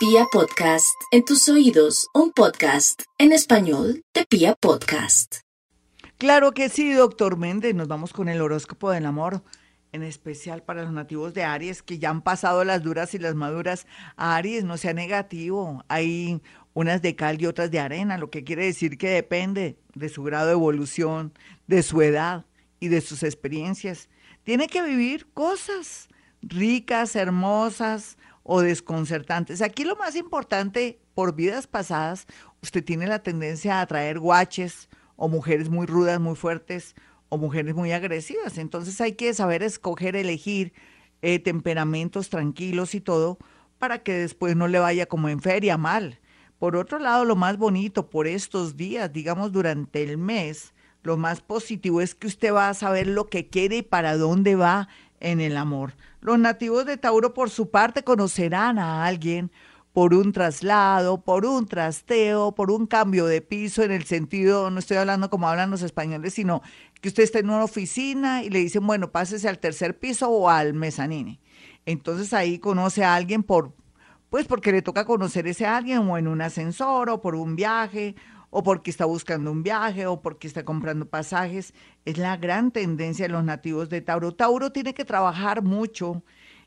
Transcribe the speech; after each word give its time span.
Pia 0.00 0.24
Podcast, 0.32 0.96
en 1.10 1.26
tus 1.26 1.46
oídos, 1.50 2.08
un 2.14 2.32
podcast 2.32 3.02
en 3.18 3.32
español 3.32 4.02
de 4.14 4.24
Pia 4.24 4.54
Podcast. 4.54 5.40
Claro 6.16 6.52
que 6.52 6.70
sí, 6.70 6.94
doctor 6.94 7.36
Méndez. 7.36 7.74
Nos 7.74 7.86
vamos 7.86 8.14
con 8.14 8.30
el 8.30 8.40
horóscopo 8.40 8.90
del 8.90 9.04
amor, 9.04 9.44
en 9.92 10.02
especial 10.02 10.62
para 10.62 10.84
los 10.84 10.92
nativos 10.92 11.34
de 11.34 11.44
Aries 11.44 11.82
que 11.82 11.98
ya 11.98 12.08
han 12.08 12.22
pasado 12.22 12.64
las 12.64 12.82
duras 12.82 13.12
y 13.12 13.18
las 13.18 13.34
maduras. 13.34 13.86
Aries, 14.16 14.64
no 14.64 14.78
sea 14.78 14.94
negativo. 14.94 15.84
Hay 15.88 16.40
unas 16.72 17.02
de 17.02 17.14
cal 17.14 17.38
y 17.38 17.44
otras 17.44 17.70
de 17.70 17.80
arena, 17.80 18.16
lo 18.16 18.30
que 18.30 18.42
quiere 18.42 18.64
decir 18.64 18.96
que 18.96 19.10
depende 19.10 19.76
de 19.94 20.08
su 20.08 20.22
grado 20.22 20.46
de 20.46 20.52
evolución, 20.52 21.34
de 21.66 21.82
su 21.82 22.00
edad 22.00 22.46
y 22.80 22.88
de 22.88 23.02
sus 23.02 23.22
experiencias. 23.22 24.08
Tiene 24.44 24.66
que 24.66 24.80
vivir 24.80 25.30
cosas 25.34 26.08
ricas, 26.40 27.16
hermosas 27.16 28.16
o 28.52 28.62
desconcertantes. 28.62 29.62
Aquí 29.62 29.84
lo 29.84 29.94
más 29.94 30.16
importante, 30.16 30.98
por 31.14 31.36
vidas 31.36 31.68
pasadas, 31.68 32.26
usted 32.60 32.84
tiene 32.84 33.06
la 33.06 33.22
tendencia 33.22 33.78
a 33.78 33.82
atraer 33.82 34.18
guaches 34.18 34.88
o 35.14 35.28
mujeres 35.28 35.68
muy 35.68 35.86
rudas, 35.86 36.18
muy 36.18 36.34
fuertes 36.34 36.96
o 37.28 37.38
mujeres 37.38 37.76
muy 37.76 37.92
agresivas. 37.92 38.58
Entonces 38.58 39.00
hay 39.00 39.12
que 39.12 39.32
saber 39.34 39.62
escoger, 39.62 40.16
elegir 40.16 40.72
eh, 41.22 41.38
temperamentos 41.38 42.28
tranquilos 42.28 42.96
y 42.96 43.00
todo 43.00 43.38
para 43.78 44.00
que 44.02 44.14
después 44.14 44.56
no 44.56 44.66
le 44.66 44.80
vaya 44.80 45.06
como 45.06 45.28
en 45.28 45.38
feria 45.38 45.78
mal. 45.78 46.18
Por 46.58 46.74
otro 46.74 46.98
lado, 46.98 47.24
lo 47.24 47.36
más 47.36 47.56
bonito 47.56 48.10
por 48.10 48.26
estos 48.26 48.76
días, 48.76 49.12
digamos 49.12 49.52
durante 49.52 50.02
el 50.02 50.18
mes, 50.18 50.74
lo 51.04 51.16
más 51.16 51.40
positivo 51.40 52.00
es 52.00 52.16
que 52.16 52.26
usted 52.26 52.52
va 52.52 52.68
a 52.68 52.74
saber 52.74 53.06
lo 53.06 53.28
que 53.28 53.46
quiere 53.46 53.76
y 53.76 53.82
para 53.82 54.16
dónde 54.16 54.56
va 54.56 54.88
en 55.20 55.40
el 55.40 55.56
amor. 55.56 55.94
Los 56.20 56.38
nativos 56.38 56.86
de 56.86 56.96
Tauro, 56.96 57.32
por 57.34 57.50
su 57.50 57.70
parte, 57.70 58.02
conocerán 58.02 58.78
a 58.78 59.06
alguien 59.06 59.50
por 59.92 60.14
un 60.14 60.32
traslado, 60.32 61.22
por 61.22 61.44
un 61.44 61.66
trasteo, 61.66 62.52
por 62.52 62.70
un 62.70 62.86
cambio 62.86 63.26
de 63.26 63.40
piso, 63.40 63.82
en 63.82 63.90
el 63.90 64.04
sentido, 64.04 64.70
no 64.70 64.78
estoy 64.78 64.98
hablando 64.98 65.30
como 65.30 65.48
hablan 65.48 65.70
los 65.70 65.82
españoles, 65.82 66.34
sino 66.34 66.62
que 67.00 67.08
usted 67.08 67.24
está 67.24 67.40
en 67.40 67.50
una 67.50 67.64
oficina 67.64 68.42
y 68.42 68.50
le 68.50 68.60
dicen, 68.60 68.86
bueno, 68.86 69.10
pásese 69.10 69.48
al 69.48 69.58
tercer 69.58 69.98
piso 69.98 70.30
o 70.30 70.48
al 70.48 70.74
mezanine. 70.74 71.40
Entonces 71.86 72.32
ahí 72.32 72.58
conoce 72.58 73.04
a 73.04 73.14
alguien 73.14 73.42
por, 73.42 73.74
pues 74.28 74.46
porque 74.46 74.70
le 74.70 74.82
toca 74.82 75.04
conocer 75.04 75.46
ese 75.48 75.66
alguien 75.66 76.08
o 76.08 76.18
en 76.18 76.28
un 76.28 76.40
ascensor 76.40 77.10
o 77.10 77.20
por 77.20 77.34
un 77.34 77.56
viaje 77.56 78.14
o 78.50 78.62
porque 78.62 78.90
está 78.90 79.04
buscando 79.04 79.50
un 79.50 79.62
viaje 79.62 80.06
o 80.06 80.20
porque 80.20 80.46
está 80.46 80.64
comprando 80.64 81.06
pasajes. 81.06 81.72
Es 82.04 82.18
la 82.18 82.36
gran 82.36 82.70
tendencia 82.72 83.26
de 83.26 83.32
los 83.32 83.44
nativos 83.44 83.88
de 83.88 84.00
Tauro. 84.00 84.32
Tauro 84.32 84.72
tiene 84.72 84.94
que 84.94 85.04
trabajar 85.04 85.62
mucho 85.62 86.22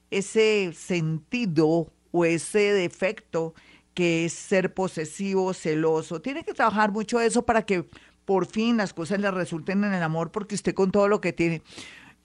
ese 0.09 0.71
sentido 0.73 1.91
o 2.11 2.25
ese 2.25 2.73
defecto 2.73 3.53
que 3.93 4.25
es 4.25 4.33
ser 4.33 4.73
posesivo, 4.73 5.53
celoso. 5.53 6.21
Tiene 6.21 6.43
que 6.43 6.53
trabajar 6.53 6.91
mucho 6.91 7.19
eso 7.19 7.45
para 7.45 7.65
que 7.65 7.85
por 8.25 8.45
fin 8.45 8.77
las 8.77 8.93
cosas 8.93 9.19
le 9.19 9.29
resulten 9.31 9.83
en 9.83 9.93
el 9.93 10.01
amor, 10.01 10.31
porque 10.31 10.55
usted 10.55 10.73
con 10.73 10.91
todo 10.91 11.07
lo 11.07 11.19
que 11.21 11.33
tiene, 11.33 11.61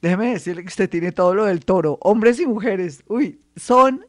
déjeme 0.00 0.30
decirle 0.30 0.62
que 0.62 0.68
usted 0.68 0.88
tiene 0.88 1.12
todo 1.12 1.34
lo 1.34 1.44
del 1.44 1.64
toro, 1.64 1.98
hombres 2.02 2.38
y 2.38 2.46
mujeres, 2.46 3.02
uy, 3.08 3.40
son 3.56 4.06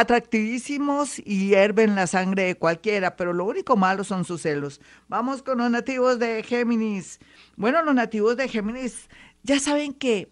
atractivísimos 0.00 1.18
y 1.18 1.48
hierven 1.48 1.94
la 1.94 2.06
sangre 2.06 2.44
de 2.44 2.54
cualquiera, 2.56 3.16
pero 3.16 3.32
lo 3.32 3.44
único 3.44 3.76
malo 3.76 4.04
son 4.04 4.24
sus 4.24 4.42
celos. 4.42 4.80
Vamos 5.08 5.42
con 5.42 5.58
los 5.58 5.70
nativos 5.70 6.18
de 6.18 6.42
Géminis. 6.42 7.20
Bueno, 7.56 7.82
los 7.82 7.94
nativos 7.94 8.36
de 8.36 8.48
Géminis 8.48 9.08
ya 9.42 9.60
saben 9.60 9.92
que 9.92 10.28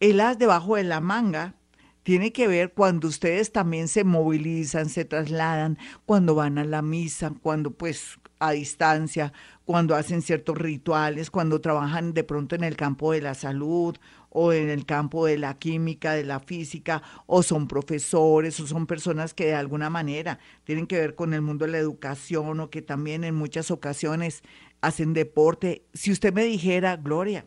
el 0.00 0.20
as 0.20 0.38
debajo 0.38 0.76
de 0.76 0.84
la 0.84 1.00
manga 1.00 1.54
tiene 2.02 2.32
que 2.32 2.48
ver 2.48 2.72
cuando 2.72 3.08
ustedes 3.08 3.52
también 3.52 3.88
se 3.88 4.04
movilizan, 4.04 4.88
se 4.88 5.04
trasladan, 5.04 5.78
cuando 6.06 6.34
van 6.34 6.58
a 6.58 6.64
la 6.64 6.82
misa, 6.82 7.32
cuando 7.42 7.70
pues 7.72 8.18
a 8.38 8.52
distancia, 8.52 9.32
cuando 9.66 9.94
hacen 9.94 10.22
ciertos 10.22 10.56
rituales, 10.56 11.30
cuando 11.30 11.60
trabajan 11.60 12.14
de 12.14 12.24
pronto 12.24 12.54
en 12.54 12.64
el 12.64 12.76
campo 12.76 13.12
de 13.12 13.20
la 13.20 13.34
salud 13.34 13.96
o 14.30 14.52
en 14.52 14.70
el 14.70 14.86
campo 14.86 15.26
de 15.26 15.36
la 15.36 15.58
química, 15.58 16.14
de 16.14 16.24
la 16.24 16.40
física, 16.40 17.02
o 17.26 17.42
son 17.42 17.68
profesores, 17.68 18.58
o 18.60 18.66
son 18.66 18.86
personas 18.86 19.34
que 19.34 19.46
de 19.46 19.54
alguna 19.54 19.90
manera 19.90 20.38
tienen 20.64 20.86
que 20.86 20.98
ver 20.98 21.14
con 21.14 21.34
el 21.34 21.42
mundo 21.42 21.66
de 21.66 21.72
la 21.72 21.78
educación 21.78 22.60
o 22.60 22.70
que 22.70 22.80
también 22.80 23.24
en 23.24 23.34
muchas 23.34 23.70
ocasiones 23.70 24.42
hacen 24.80 25.12
deporte. 25.12 25.84
Si 25.92 26.10
usted 26.10 26.32
me 26.32 26.44
dijera, 26.44 26.96
Gloria, 26.96 27.44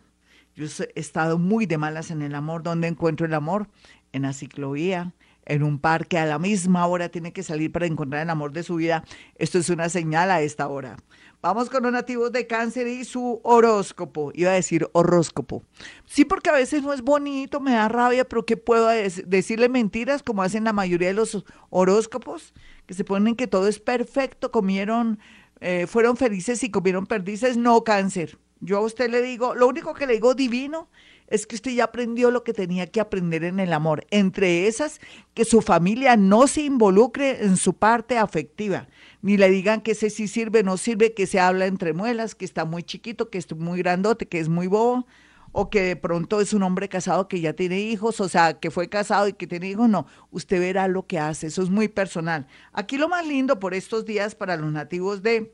yo 0.55 0.65
he 0.65 0.99
estado 0.99 1.39
muy 1.39 1.65
de 1.65 1.77
malas 1.77 2.11
en 2.11 2.21
el 2.21 2.35
amor, 2.35 2.61
¿dónde 2.61 2.87
encuentro 2.87 3.25
el 3.25 3.33
amor? 3.33 3.67
En 4.11 4.23
la 4.23 4.33
ciclovía, 4.33 5.13
en 5.45 5.63
un 5.63 5.79
parque, 5.79 6.17
a 6.17 6.25
la 6.25 6.39
misma 6.39 6.85
hora 6.87 7.09
tiene 7.09 7.33
que 7.33 7.43
salir 7.43 7.71
para 7.71 7.85
encontrar 7.85 8.21
el 8.21 8.29
amor 8.29 8.53
de 8.53 8.63
su 8.63 8.75
vida. 8.75 9.03
Esto 9.35 9.59
es 9.59 9.69
una 9.69 9.89
señal 9.89 10.31
a 10.31 10.41
esta 10.41 10.67
hora. 10.67 10.97
Vamos 11.41 11.69
con 11.69 11.83
los 11.83 11.91
nativos 11.91 12.31
de 12.31 12.47
cáncer 12.47 12.87
y 12.87 13.03
su 13.03 13.41
horóscopo. 13.43 14.31
Iba 14.33 14.51
a 14.51 14.53
decir 14.53 14.87
horóscopo. 14.93 15.63
Sí, 16.05 16.23
porque 16.23 16.49
a 16.49 16.53
veces 16.53 16.83
no 16.83 16.93
es 16.93 17.01
bonito, 17.01 17.59
me 17.59 17.73
da 17.73 17.89
rabia, 17.89 18.23
pero 18.23 18.45
¿qué 18.45 18.55
puedo 18.55 18.87
decirle 18.87 19.67
mentiras 19.67 20.23
como 20.23 20.41
hacen 20.41 20.63
la 20.63 20.71
mayoría 20.71 21.09
de 21.09 21.15
los 21.15 21.43
horóscopos? 21.69 22.53
Que 22.85 22.93
se 22.93 23.03
ponen 23.03 23.35
que 23.35 23.47
todo 23.47 23.67
es 23.67 23.79
perfecto, 23.79 24.51
comieron, 24.51 25.19
eh, 25.59 25.85
fueron 25.85 26.15
felices 26.15 26.63
y 26.63 26.71
comieron 26.71 27.07
perdices. 27.07 27.57
No, 27.57 27.83
cáncer. 27.83 28.37
Yo 28.61 28.77
a 28.77 28.81
usted 28.81 29.09
le 29.09 29.21
digo, 29.21 29.53
lo 29.55 29.67
único 29.67 29.93
que 29.93 30.07
le 30.07 30.13
digo 30.13 30.35
divino 30.35 30.87
es 31.33 31.47
que 31.47 31.55
usted 31.55 31.71
ya 31.71 31.85
aprendió 31.85 32.31
lo 32.31 32.43
que 32.43 32.53
tenía 32.53 32.87
que 32.87 33.01
aprender 33.01 33.43
en 33.43 33.59
el 33.59 33.73
amor. 33.73 34.05
Entre 34.11 34.67
esas, 34.67 35.01
que 35.33 35.45
su 35.45 35.61
familia 35.61 36.15
no 36.15 36.47
se 36.47 36.61
involucre 36.61 37.43
en 37.43 37.57
su 37.57 37.73
parte 37.73 38.17
afectiva 38.17 38.87
ni 39.23 39.37
le 39.37 39.49
digan 39.49 39.79
que 39.81 39.91
ese 39.91 40.09
sí 40.09 40.27
sirve, 40.27 40.63
no 40.63 40.75
sirve, 40.75 41.13
que 41.13 41.25
se 41.27 41.39
habla 41.39 41.65
entre 41.65 41.93
muelas, 41.93 42.35
que 42.35 42.43
está 42.43 42.65
muy 42.65 42.83
chiquito, 42.83 43.29
que 43.29 43.37
es 43.37 43.49
muy 43.55 43.79
grandote, 43.79 44.27
que 44.27 44.37
es 44.37 44.49
muy 44.49 44.67
bobo, 44.67 45.07
o 45.53 45.69
que 45.69 45.81
de 45.81 45.95
pronto 45.95 46.41
es 46.41 46.51
un 46.51 46.61
hombre 46.61 46.89
casado 46.89 47.29
que 47.29 47.39
ya 47.39 47.53
tiene 47.53 47.79
hijos, 47.79 48.19
o 48.19 48.27
sea, 48.27 48.59
que 48.59 48.69
fue 48.69 48.89
casado 48.89 49.29
y 49.29 49.33
que 49.33 49.47
tiene 49.47 49.69
hijos, 49.69 49.87
no, 49.87 50.07
usted 50.29 50.59
verá 50.59 50.89
lo 50.89 51.07
que 51.07 51.19
hace, 51.19 51.47
eso 51.47 51.63
es 51.63 51.69
muy 51.69 51.87
personal. 51.87 52.47
Aquí 52.73 52.97
lo 52.97 53.07
más 53.07 53.25
lindo 53.25 53.59
por 53.61 53.73
estos 53.73 54.05
días 54.05 54.35
para 54.35 54.57
los 54.57 54.73
nativos 54.73 55.23
de 55.23 55.53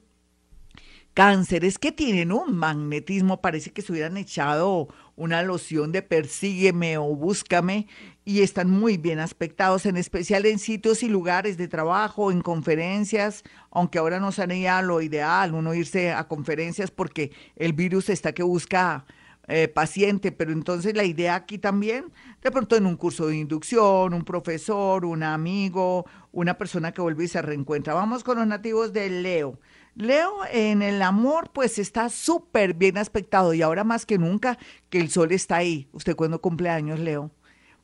cáncer 1.13 1.63
es 1.63 1.77
que 1.77 1.91
tienen 1.91 2.31
un 2.31 2.55
magnetismo, 2.55 3.39
parece 3.39 3.71
que 3.71 3.83
se 3.83 3.91
hubieran 3.91 4.17
echado 4.17 4.87
una 5.19 5.43
loción 5.43 5.91
de 5.91 6.01
persígueme 6.01 6.97
o 6.97 7.13
búscame 7.13 7.87
y 8.23 8.41
están 8.41 8.69
muy 8.69 8.97
bien 8.97 9.19
aspectados, 9.19 9.85
en 9.85 9.97
especial 9.97 10.45
en 10.45 10.59
sitios 10.59 11.03
y 11.03 11.09
lugares 11.09 11.57
de 11.57 11.67
trabajo, 11.67 12.31
en 12.31 12.41
conferencias, 12.41 13.43
aunque 13.69 13.99
ahora 13.99 14.21
no 14.21 14.31
sería 14.31 14.81
lo 14.81 15.01
ideal 15.01 15.53
uno 15.53 15.73
irse 15.73 16.13
a 16.13 16.27
conferencias 16.27 16.89
porque 16.89 17.31
el 17.57 17.73
virus 17.73 18.09
está 18.09 18.31
que 18.31 18.43
busca 18.43 19.05
eh, 19.49 19.67
paciente, 19.67 20.31
pero 20.31 20.53
entonces 20.53 20.95
la 20.95 21.03
idea 21.03 21.35
aquí 21.35 21.57
también, 21.57 22.13
de 22.41 22.51
pronto 22.51 22.77
en 22.77 22.85
un 22.85 22.95
curso 22.95 23.27
de 23.27 23.35
inducción, 23.35 24.13
un 24.13 24.23
profesor, 24.23 25.03
un 25.03 25.23
amigo, 25.23 26.05
una 26.31 26.57
persona 26.57 26.93
que 26.93 27.01
vuelve 27.01 27.25
y 27.25 27.27
se 27.27 27.41
reencuentra. 27.41 27.93
Vamos 27.93 28.23
con 28.23 28.37
los 28.37 28.47
nativos 28.47 28.93
de 28.93 29.09
Leo. 29.09 29.59
Leo 29.99 30.45
en 30.49 30.81
el 30.81 31.01
amor 31.01 31.49
pues 31.51 31.77
está 31.77 32.07
súper 32.07 32.73
bien 32.73 32.97
aspectado 32.97 33.53
y 33.53 33.61
ahora 33.61 33.83
más 33.83 34.05
que 34.05 34.17
nunca 34.17 34.57
que 34.89 34.97
el 34.97 35.09
sol 35.09 35.33
está 35.33 35.57
ahí. 35.57 35.89
¿Usted 35.91 36.15
cuándo 36.15 36.39
cumple 36.39 36.69
años, 36.69 37.01
Leo? 37.01 37.31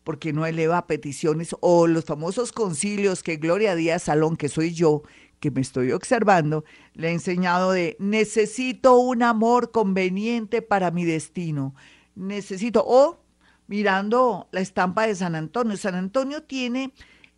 Porque 0.06 0.32
no 0.32 0.46
eleva 0.46 0.88
peticiones 0.88 1.54
o 1.60 1.88
los 1.88 2.06
famosos 2.06 2.54
concilios 2.54 3.22
que 3.22 3.36
Gloria 3.36 3.76
Díaz 3.76 4.04
Salón, 4.04 4.38
que 4.38 4.48
soy 4.48 4.74
yo, 4.74 5.04
que 5.42 5.52
me 5.52 5.60
estoy 5.60 5.92
observando, 5.92 6.64
le 6.94 7.10
he 7.10 7.12
enseñado 7.12 7.74
de 7.74 7.98
necesito 8.00 8.96
un 8.98 9.22
amor 9.22 9.72
conveniente 9.72 10.62
para 10.62 10.92
mi 10.92 11.04
destino. 11.04 11.76
Necesito, 12.16 12.82
o 12.88 13.20
mirando 13.68 14.48
la 14.54 14.62
estampa 14.62 15.06
de 15.06 15.16
San 15.16 15.36
Antonio. 15.36 15.76
San 15.76 15.96
Antonio 15.96 16.44
tiene 16.44 16.94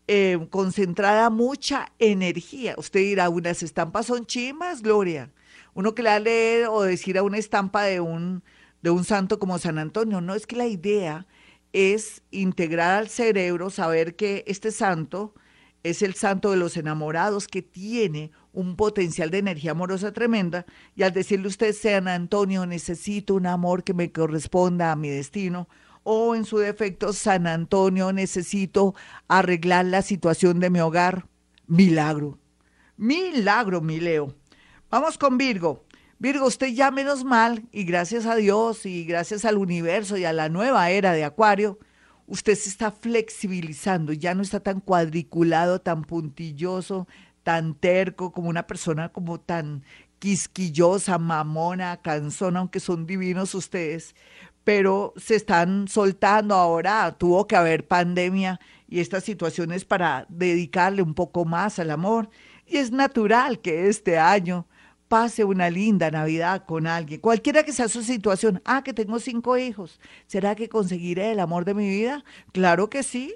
eh, 0.08 0.48
concentrada 0.50 1.30
mucha 1.30 1.92
energía. 2.00 2.76
Usted 2.78 3.02
dirá, 3.02 3.30
unas 3.30 3.62
estampas 3.64 4.06
son 4.06 4.26
chimas, 4.26 4.82
Gloria. 4.82 5.32
Uno 5.74 5.94
que 5.94 6.04
le 6.04 6.10
va 6.10 6.16
a 6.16 6.20
leer 6.20 6.68
o 6.68 6.82
decir 6.82 7.18
a 7.18 7.24
una 7.24 7.38
estampa 7.38 7.84
de 7.84 8.00
un, 8.00 8.44
de 8.82 8.90
un 8.90 9.04
santo 9.04 9.38
como 9.38 9.60
San 9.60 9.78
Antonio. 9.78 10.22
No, 10.22 10.34
es 10.34 10.48
que 10.48 10.56
la 10.56 10.68
idea 10.68 11.28
es 11.74 12.22
integrar 12.32 12.98
al 12.98 13.10
cerebro, 13.10 13.70
saber 13.70 14.16
que 14.16 14.44
este 14.48 14.72
santo 14.72 15.34
es 15.84 16.02
el 16.02 16.16
santo 16.16 16.52
de 16.52 16.58
los 16.58 16.78
enamorados 16.78 17.48
que 17.48 17.62
tiene 17.62 18.32
un 18.54 18.76
potencial 18.76 19.30
de 19.30 19.38
energía 19.38 19.72
amorosa 19.72 20.12
tremenda 20.12 20.66
y 20.96 21.04
al 21.04 21.14
decirle 21.14 21.48
usted, 21.48 21.74
San 21.74 22.08
Antonio, 22.08 22.66
necesito 22.66 23.36
un 23.36 23.46
amor 23.46 23.84
que 23.84 23.94
me 23.94 24.12
corresponda 24.12 24.92
a 24.92 24.96
mi 24.96 25.10
destino, 25.10 25.70
o 26.10 26.36
en 26.36 26.46
su 26.46 26.58
defecto, 26.58 27.12
San 27.12 27.48
Antonio, 27.48 28.14
necesito 28.14 28.96
arreglar 29.28 29.84
la 29.84 30.02
situación 30.02 30.62
de 30.62 30.70
mi 30.70 30.80
hogar. 30.80 31.28
Milagro. 31.68 32.40
Milagro, 32.96 33.82
mi 33.82 34.00
Leo. 34.00 34.34
Vamos 34.90 35.18
con 35.18 35.38
Virgo. 35.38 35.84
Virgo, 36.18 36.46
usted 36.48 36.68
ya 36.68 36.92
menos 36.92 37.26
mal, 37.26 37.68
y 37.74 37.84
gracias 37.84 38.26
a 38.26 38.38
Dios 38.38 38.86
y 38.86 39.04
gracias 39.04 39.44
al 39.44 39.58
universo 39.58 40.16
y 40.16 40.24
a 40.24 40.32
la 40.32 40.48
nueva 40.48 40.90
era 40.92 41.12
de 41.12 41.26
Acuario, 41.26 41.78
usted 42.26 42.56
se 42.56 42.70
está 42.70 42.90
flexibilizando, 42.90 44.14
ya 44.14 44.34
no 44.34 44.44
está 44.44 44.62
tan 44.62 44.80
cuadriculado, 44.80 45.82
tan 45.82 46.06
puntilloso, 46.06 47.06
tan 47.44 47.76
terco, 47.76 48.32
como 48.32 48.48
una 48.48 48.66
persona 48.66 49.10
como 49.10 49.42
tan 49.42 49.84
quisquillosa, 50.20 51.18
mamona, 51.18 51.98
cansona, 52.02 52.60
aunque 52.60 52.80
son 52.80 53.06
divinos 53.06 53.54
ustedes, 53.54 54.16
pero 54.68 55.14
se 55.16 55.36
están 55.36 55.88
soltando 55.88 56.54
ahora, 56.54 57.18
tuvo 57.18 57.48
que 57.48 57.56
haber 57.56 57.88
pandemia 57.88 58.60
y 58.90 59.00
estas 59.00 59.24
situaciones 59.24 59.86
para 59.86 60.26
dedicarle 60.28 61.02
un 61.02 61.14
poco 61.14 61.46
más 61.46 61.80
al 61.80 61.90
amor. 61.90 62.30
Y 62.66 62.76
es 62.76 62.92
natural 62.92 63.62
que 63.62 63.88
este 63.88 64.20
año 64.20 64.68
pase 65.08 65.46
una 65.46 65.70
linda 65.70 66.12
Navidad 66.12 66.66
con 66.66 66.86
alguien, 66.86 67.22
cualquiera 67.22 67.64
que 67.64 67.72
sea 67.72 67.88
su 67.88 68.04
situación. 68.04 68.62
Ah, 68.66 68.84
que 68.84 68.92
tengo 68.92 69.20
cinco 69.20 69.58
hijos. 69.58 70.02
¿Será 70.26 70.54
que 70.54 70.68
conseguiré 70.68 71.32
el 71.32 71.40
amor 71.40 71.64
de 71.64 71.74
mi 71.74 71.88
vida? 71.88 72.26
Claro 72.52 72.90
que 72.90 73.04
sí. 73.04 73.36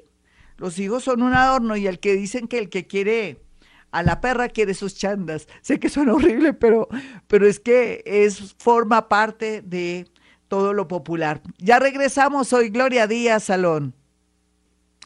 Los 0.57 0.79
hijos 0.79 1.05
son 1.05 1.21
un 1.21 1.33
adorno 1.33 1.77
y 1.77 1.87
el 1.87 2.01
que 2.01 2.13
dicen 2.13 2.49
que 2.49 2.57
el 2.57 2.67
que 2.67 2.87
quiere 2.87 3.41
a 3.91 4.03
la 4.03 4.19
perra 4.19 4.49
quiere 4.49 4.73
sus 4.73 4.95
chandas. 4.95 5.47
Sé 5.61 5.79
que 5.79 5.87
suena 5.87 6.13
horrible, 6.13 6.53
pero, 6.53 6.89
pero 7.27 7.47
es 7.47 7.61
que 7.61 8.03
es, 8.05 8.53
forma 8.57 9.07
parte 9.07 9.61
de 9.61 10.10
todo 10.51 10.73
lo 10.73 10.89
popular. 10.89 11.41
Ya 11.59 11.79
regresamos, 11.79 12.49
soy 12.49 12.71
Gloria 12.71 13.07
Díaz 13.07 13.45
Salón. 13.45 13.95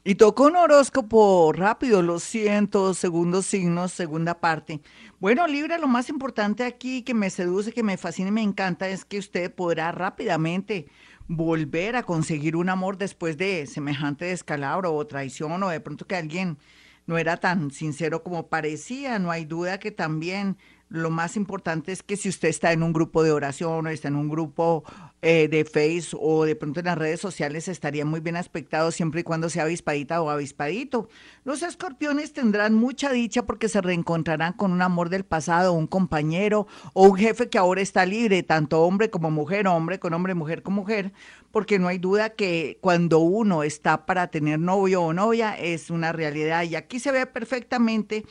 Y 0.03 0.15
tocó 0.15 0.45
un 0.47 0.55
horóscopo 0.55 1.53
rápido, 1.53 2.01
los 2.01 2.23
cientos, 2.23 2.97
segundos 2.97 3.45
signos, 3.45 3.91
segunda 3.91 4.39
parte. 4.39 4.81
Bueno, 5.19 5.45
Libra, 5.45 5.77
lo 5.77 5.87
más 5.87 6.09
importante 6.09 6.63
aquí 6.63 7.03
que 7.03 7.13
me 7.13 7.29
seduce, 7.29 7.73
que 7.73 7.83
me 7.83 7.95
fascina 7.95 8.29
y 8.29 8.31
me 8.31 8.41
encanta 8.41 8.89
es 8.89 9.05
que 9.05 9.19
usted 9.19 9.53
podrá 9.53 9.91
rápidamente 9.91 10.87
volver 11.27 11.95
a 11.95 12.01
conseguir 12.01 12.55
un 12.55 12.69
amor 12.69 12.97
después 12.97 13.37
de 13.37 13.67
semejante 13.67 14.25
descalabro 14.25 14.95
o 14.95 15.05
traición 15.05 15.61
o 15.61 15.69
de 15.69 15.79
pronto 15.79 16.07
que 16.07 16.15
alguien 16.15 16.57
no 17.05 17.19
era 17.19 17.37
tan 17.37 17.69
sincero 17.69 18.23
como 18.23 18.47
parecía. 18.47 19.19
No 19.19 19.29
hay 19.29 19.45
duda 19.45 19.79
que 19.79 19.91
también 19.91 20.57
lo 20.89 21.09
más 21.09 21.35
importante 21.35 21.91
es 21.91 22.03
que 22.03 22.15
si 22.15 22.29
usted 22.29 22.49
está 22.49 22.71
en 22.71 22.83
un 22.83 22.93
grupo 22.93 23.23
de 23.23 23.31
oración 23.31 23.85
o 23.85 23.89
está 23.89 24.07
en 24.07 24.15
un 24.15 24.29
grupo 24.29 24.83
eh, 25.27 25.47
de 25.47 25.65
Face 25.65 26.15
o 26.19 26.45
de 26.45 26.55
pronto 26.55 26.81
en 26.81 26.85
las 26.85 26.99
redes 26.99 27.19
sociales 27.19 27.67
estaría 27.67 28.05
muy 28.05 28.19
bien 28.19 28.35
aspectado 28.35 28.91
siempre 28.91 29.21
y 29.21 29.23
cuando 29.23 29.49
sea 29.49 29.63
avispadita 29.63 30.21
o 30.21 30.29
avispadito. 30.29 31.09
Los 31.43 31.63
escorpiones 31.63 32.31
tendrán 32.31 32.75
mucha 32.75 33.11
dicha 33.11 33.43
porque 33.43 33.67
se 33.67 33.81
reencontrarán 33.81 34.53
con 34.53 34.71
un 34.71 34.83
amor 34.83 35.09
del 35.09 35.25
pasado, 35.25 35.73
un 35.73 35.87
compañero 35.87 36.67
o 36.93 37.05
un 37.07 37.17
jefe 37.17 37.49
que 37.49 37.57
ahora 37.57 37.81
está 37.81 38.05
libre, 38.05 38.43
tanto 38.43 38.83
hombre 38.83 39.09
como 39.09 39.31
mujer, 39.31 39.65
hombre 39.65 39.97
con 39.97 40.13
hombre, 40.13 40.35
mujer 40.35 40.61
con 40.61 40.75
mujer, 40.75 41.11
porque 41.49 41.79
no 41.79 41.87
hay 41.87 41.97
duda 41.97 42.29
que 42.29 42.77
cuando 42.79 43.17
uno 43.17 43.63
está 43.63 44.05
para 44.05 44.27
tener 44.27 44.59
novio 44.59 45.01
o 45.01 45.13
novia 45.13 45.57
es 45.57 45.89
una 45.89 46.11
realidad 46.11 46.61
y 46.65 46.75
aquí 46.75 46.99
se 46.99 47.11
ve 47.11 47.25
perfectamente 47.25 48.25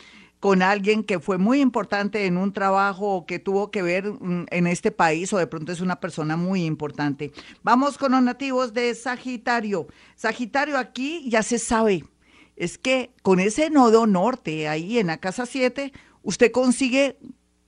con 0.45 0.61
alguien 0.61 1.05
que 1.05 1.21
fue 1.21 1.39
muy 1.39 1.63
importante 1.63 2.27
en 2.27 2.37
un 2.37 2.53
trabajo 2.53 3.25
que 3.27 3.39
tuvo 3.39 3.71
que 3.71 3.81
ver 3.81 4.13
mm, 4.13 4.45
en 4.51 4.67
este 4.67 4.91
país 4.91 5.33
o 5.33 5.39
de 5.39 5.47
pronto 5.47 5.73
es 5.73 5.81
una 5.81 6.01
persona 6.01 6.37
muy 6.37 6.67
importante. 6.67 7.33
Vamos 7.63 7.97
con 7.97 8.13
los 8.13 8.23
nativos 8.23 8.75
de 8.75 8.95
Sagitario. 8.95 9.87
Sagitario 10.17 10.77
aquí 10.77 11.27
ya 11.31 11.43
se 11.43 11.59
sabe, 11.59 12.05
es 12.57 12.77
que 12.77 13.15
con 13.23 13.41
ese 13.41 13.71
nodo 13.71 14.07
norte 14.07 14.69
ahí 14.69 14.99
en 14.99 15.07
la 15.07 15.17
casa 15.17 15.47
7, 15.47 15.95
usted 16.23 16.53
consigue 16.53 17.17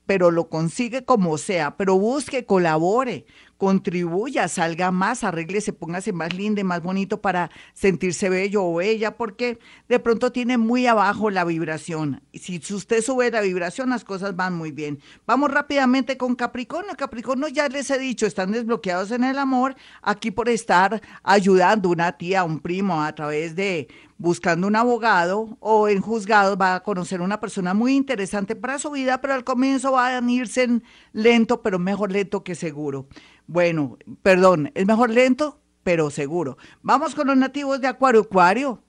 pero 0.05 0.31
lo 0.31 0.49
consigue 0.49 1.05
como 1.05 1.37
sea, 1.37 1.76
pero 1.76 1.99
busque, 1.99 2.46
colabore, 2.46 3.26
contribuya, 3.56 4.49
salga 4.49 4.91
más, 4.91 5.25
arréglese, 5.25 5.73
póngase 5.73 6.12
más 6.12 6.35
linda 6.35 6.62
más 6.64 6.82
bonito 6.82 7.20
para 7.20 7.50
sentirse 7.73 8.29
bello 8.29 8.64
o 8.64 8.76
bella, 8.76 9.17
porque 9.17 9.58
de 9.88 9.99
pronto 9.99 10.32
tiene 10.32 10.58
muy 10.58 10.87
abajo 10.87 11.31
la 11.31 11.44
vibración. 11.44 12.23
Y 12.32 12.41
si 12.41 12.58
usted 12.75 13.03
sube 13.03 13.31
la 13.31 13.41
vibración, 13.41 13.91
las 13.91 14.05
cosas 14.05 14.37
van 14.37 14.55
muy 14.55 14.73
bien. 14.73 15.00
Vamos 15.26 15.50
rápidamente 15.50 16.17
con 16.17 16.35
Capricornio. 16.35 16.94
Capricornio 16.97 17.49
ya 17.49 17.69
les 17.69 17.91
he 17.91 17.99
dicho, 17.99 18.26
están 18.26 18.53
desbloqueados 18.53 19.11
en 19.11 19.25
el 19.25 19.38
amor, 19.38 19.76
aquí 20.02 20.31
por 20.31 20.49
estar 20.49 21.00
ayudando 21.23 21.88
una 21.88 22.12
tía, 22.12 22.44
un 22.44 22.61
primo 22.61 23.02
a 23.02 23.14
través 23.14 23.56
de 23.56 23.88
buscando 24.19 24.67
un 24.67 24.77
abogado 24.77 25.57
o 25.61 25.89
en 25.89 26.01
juzgados 26.01 26.57
va 26.61 26.75
a 26.75 26.83
conocer 26.83 27.21
una 27.21 27.41
persona 27.41 27.75
muy 27.75 27.95
interesante 27.95 28.57
para 28.57 28.79
su 28.79 28.91
vida, 28.91 29.21
pero 29.21 29.35
al 29.35 29.45
comienzo 29.45 29.93
va 29.93 30.17
a 30.17 30.31
irse 30.31 30.81
lento, 31.13 31.63
pero 31.63 31.79
mejor 31.79 32.13
lento 32.13 32.43
que 32.43 32.55
seguro. 32.55 33.09
Bueno, 33.47 33.99
perdón, 34.23 34.71
es 34.75 34.87
mejor 34.87 35.11
lento, 35.11 35.61
pero 35.83 36.11
seguro. 36.11 36.57
Vamos 36.83 37.15
con 37.15 37.29
los 37.29 37.37
nativos 37.37 37.81
de 37.81 37.89
Acuario. 37.89 38.23
Acuario, 38.23 38.83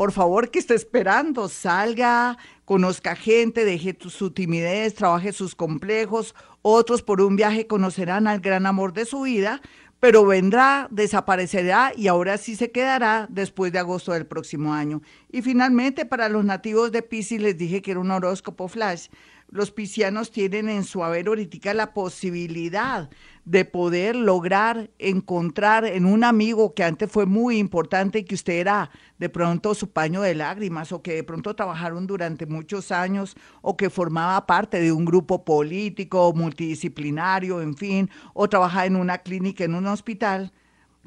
por 0.00 0.12
favor, 0.12 0.50
que 0.50 0.58
esté 0.58 0.74
esperando? 0.74 1.46
Salga, 1.48 2.38
conozca 2.64 3.14
gente, 3.14 3.66
deje 3.66 3.96
su 4.00 4.30
timidez, 4.30 4.94
trabaje 4.94 5.32
sus 5.32 5.54
complejos. 5.54 6.34
Otros 6.62 7.02
por 7.02 7.20
un 7.20 7.36
viaje 7.36 7.66
conocerán 7.66 8.26
al 8.26 8.40
gran 8.40 8.64
amor 8.64 8.94
de 8.94 9.04
su 9.04 9.20
vida, 9.20 9.60
pero 10.00 10.24
vendrá, 10.24 10.88
desaparecerá 10.90 11.92
y 11.94 12.08
ahora 12.08 12.38
sí 12.38 12.56
se 12.56 12.70
quedará 12.70 13.26
después 13.28 13.70
de 13.70 13.78
agosto 13.78 14.12
del 14.12 14.26
próximo 14.26 14.72
año. 14.72 15.02
Y 15.30 15.42
finalmente, 15.42 16.06
para 16.06 16.30
los 16.30 16.44
nativos 16.44 16.90
de 16.90 17.02
Pisces 17.02 17.40
les 17.40 17.56
dije 17.56 17.82
que 17.82 17.90
era 17.90 18.00
un 18.00 18.10
horóscopo 18.10 18.66
flash 18.66 19.08
los 19.50 19.72
piscianos 19.72 20.30
tienen 20.30 20.68
en 20.68 20.84
su 20.84 21.02
haber 21.02 21.26
ahorita 21.26 21.74
la 21.74 21.92
posibilidad 21.92 23.10
de 23.44 23.64
poder 23.64 24.14
lograr 24.14 24.90
encontrar 24.98 25.84
en 25.84 26.04
un 26.04 26.22
amigo 26.22 26.72
que 26.74 26.84
antes 26.84 27.10
fue 27.10 27.26
muy 27.26 27.58
importante 27.58 28.20
y 28.20 28.24
que 28.24 28.36
usted 28.36 28.54
era 28.54 28.90
de 29.18 29.28
pronto 29.28 29.74
su 29.74 29.90
paño 29.90 30.22
de 30.22 30.36
lágrimas 30.36 30.92
o 30.92 31.02
que 31.02 31.14
de 31.14 31.24
pronto 31.24 31.56
trabajaron 31.56 32.06
durante 32.06 32.46
muchos 32.46 32.92
años 32.92 33.36
o 33.60 33.76
que 33.76 33.90
formaba 33.90 34.46
parte 34.46 34.80
de 34.80 34.92
un 34.92 35.04
grupo 35.04 35.44
político, 35.44 36.32
multidisciplinario, 36.32 37.60
en 37.60 37.76
fin, 37.76 38.10
o 38.34 38.48
trabajaba 38.48 38.86
en 38.86 38.96
una 38.96 39.18
clínica, 39.18 39.64
en 39.64 39.74
un 39.74 39.86
hospital 39.86 40.52